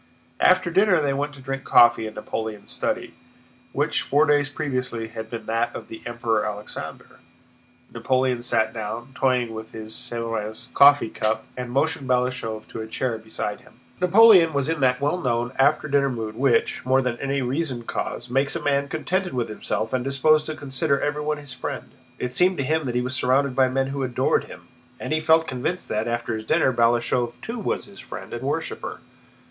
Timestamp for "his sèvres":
9.73-10.73